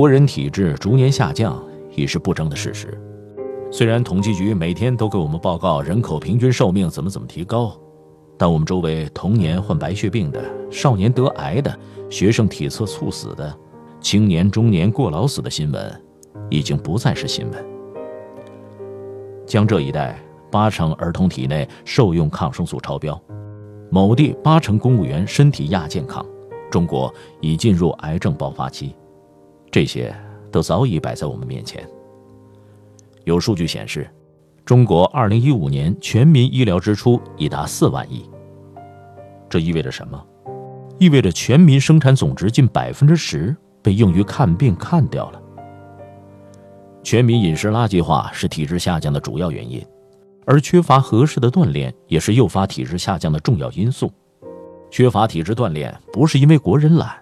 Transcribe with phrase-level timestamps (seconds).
[0.00, 1.62] 国人体质逐年下降
[1.94, 2.98] 已是不争的事实。
[3.70, 7.78] 虽然统计局每天都给我们报告人口平均寿命怎么怎么提高，
[8.38, 11.78] 但我们周围童年患白血病的、少年得癌的、
[12.08, 13.54] 学生体测猝死的、
[14.00, 16.02] 青年中年过劳死的新闻，
[16.48, 17.66] 已经不再是新闻。
[19.46, 20.18] 江浙一带
[20.50, 23.22] 八成儿童体内受用抗生素超标，
[23.90, 26.24] 某地八成公务员身体亚健康，
[26.70, 28.94] 中国已进入癌症爆发期。
[29.70, 30.14] 这些
[30.50, 31.86] 都早已摆在我们面前。
[33.24, 34.08] 有数据显示，
[34.64, 38.28] 中国2015年全民医疗支出已达4万亿。
[39.48, 40.26] 这意味着什么？
[40.98, 45.40] 意味着全民生产总值近百分之十被用于看病看掉了。
[47.02, 49.82] 全民饮食垃圾化是体质下降的主要原因，
[50.44, 54.12] 而缺乏合适的锻炼也是诱发体质下降的重要因素。
[54.90, 57.16] 缺乏体质锻炼不是因为国人懒。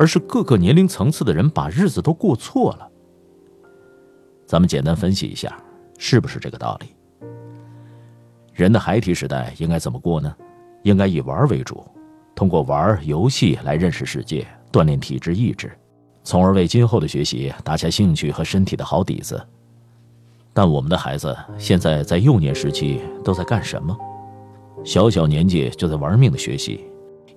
[0.00, 2.88] 而是各个年龄层次的人把日子都过错了。
[4.46, 5.54] 咱们简单分析一下，
[5.98, 6.86] 是不是这个道理？
[8.54, 10.34] 人的孩提时代应该怎么过呢？
[10.84, 11.84] 应该以玩为主，
[12.34, 15.70] 通过玩游戏来认识世界，锻炼体质意志，
[16.24, 19.38] 从而为今后的学习打下兴趣和身体的好底子。
[20.54, 23.94] 但我们的孩子现在在幼年时期都在干什么？
[24.82, 26.89] 小小年纪就在玩命的学习。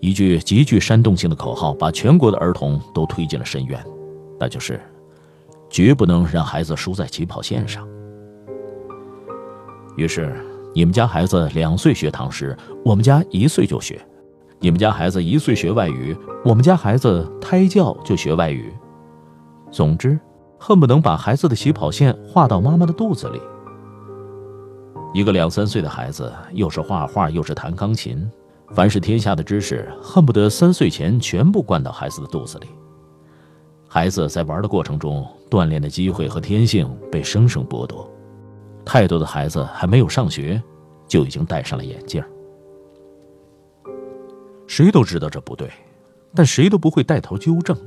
[0.03, 3.81] 一句极具煽动性的口号，把全国的儿童都推进了深渊，
[4.37, 4.77] 那就是：
[5.69, 7.87] 绝不能让孩子输在起跑线上。
[9.95, 10.35] 于是，
[10.75, 13.95] 你们家孩子两岁学唐诗，我们家一岁就学；
[14.59, 18.73] 你们家孩子一岁学外语，我们家孩子胎教就学外语。
[19.71, 20.19] 总之，
[20.59, 23.39] 恨不能把孩子的起跑线画到妈妈的肚子里。
[25.13, 28.29] 一个两三岁的孩子，又是画画，又是弹钢琴。
[28.71, 32.67] 凡是天下的知识，恨不得三岁前全部灌到孩子的肚子里。
[33.87, 38.09] 孩子在玩的过程中，锻炼的机会和天性被生生剥夺。
[38.83, 40.61] 太多的孩子还没有上学，
[41.07, 42.23] 就已经戴上了眼镜。
[44.65, 45.69] 谁都知道这不对，
[46.33, 47.77] 但谁都不会带头纠正，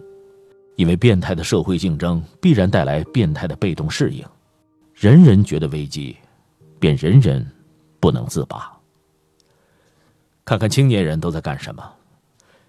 [0.76, 4.24] 因为变态的社会竞争必然带来变态的被动适应。
[4.94, 6.16] 人人觉得危机，
[6.78, 7.44] 便人人
[7.98, 8.75] 不能自拔。
[10.46, 11.82] 看看青年人都在干什么？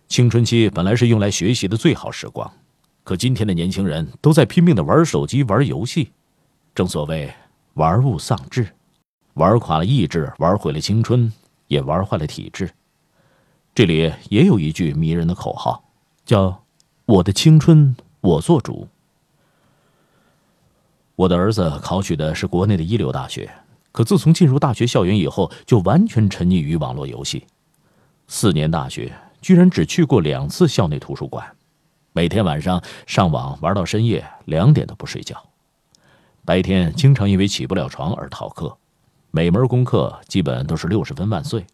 [0.08, 2.52] 青春期本来是用来学习的最好时光，
[3.04, 6.12] 可今天的年轻人都在拼命的玩手机、玩游戏。
[6.74, 7.32] 正所谓
[7.76, 8.68] “玩物丧志”，
[9.36, 11.32] 玩垮了意志，玩毁了青春，
[11.68, 12.68] 也玩坏了体质。
[13.76, 15.84] 这里也有一句迷人的口号，
[16.26, 16.64] 叫
[17.06, 18.88] “我的青春我做主”。
[21.16, 23.48] 我的儿子考取的是国内的一流大学，
[23.92, 27.46] 可自从进入大学校园以后，就完全沉溺于网络游戏。
[28.28, 31.46] 四年大学，居然只去过两次校内图书馆，
[32.12, 35.42] 每天晚上上网玩到深夜两点都不睡觉，
[36.44, 38.78] 白天经常因为起不了床而逃课，
[39.32, 41.66] 每门功课基本都是六十分万岁。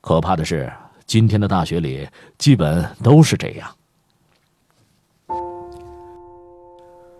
[0.00, 0.72] 可怕的是，
[1.06, 2.08] 今天的大学里
[2.38, 3.74] 基本都是这样。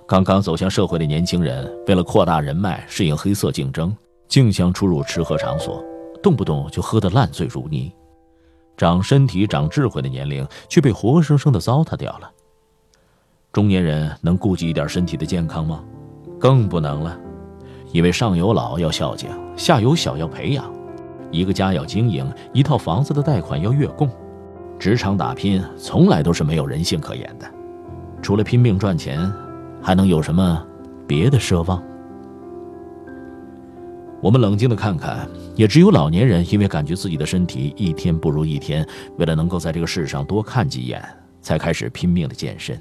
[0.06, 3.96] 刚刚走向社会的年轻人，为了扩大人脉、适应黑色竞争，
[4.28, 5.82] 竞相出入吃喝场所，
[6.22, 7.92] 动不动就喝得烂醉如泥。
[8.76, 12.30] 长身体、长智慧的年龄却被活生生的糟蹋掉了。
[13.52, 15.82] 中年人能顾及一点身体的健康吗？
[16.40, 17.16] 更不能了，
[17.92, 20.64] 因为上有老要孝敬，下有小要培养，
[21.30, 24.10] 一个家要经营，一套房子的贷款要月供，
[24.78, 27.48] 职场打拼从来都是没有人性可言的。
[28.20, 29.32] 除了拼命赚钱，
[29.80, 30.66] 还能有什么
[31.06, 31.80] 别的奢望？
[34.24, 38.82] 我们冷静的看看，也只有老年人因为感觉自己的身体一天不如一天，
[39.18, 41.06] 为了能够在这个世上多看几眼，
[41.42, 42.80] 才开始拼命的健身。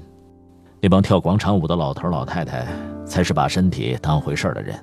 [0.80, 2.66] 那帮跳广场舞的老头老太太，
[3.04, 4.74] 才是把身体当回事的人。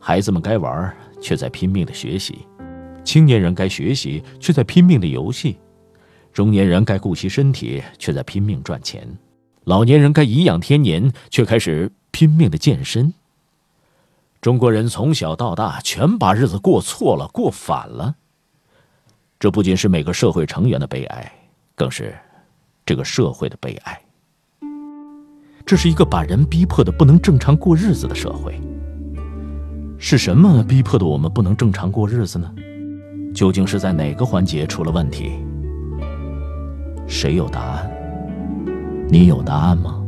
[0.00, 2.34] 孩子们该玩，却在拼命的学习；
[3.04, 5.54] 青年人该学习，却在拼命的游戏；
[6.32, 9.04] 中年人该顾惜身体，却在拼命赚钱；
[9.66, 13.14] 老年人该颐养天年，却开始拼命的健身。
[14.40, 18.14] 中国人从小到大全把日子过错了，过反了。
[19.38, 21.30] 这不仅是每个社会成员的悲哀，
[21.74, 22.16] 更是
[22.86, 24.00] 这个社会的悲哀。
[25.66, 28.58] 这是一个把人逼迫的不能正常过日子的社会。
[29.98, 32.50] 是什么逼迫的我们不能正常过日子呢？
[33.34, 35.32] 究竟是在哪个环节出了问题？
[37.06, 37.90] 谁有答案？
[39.10, 39.99] 你有答案吗？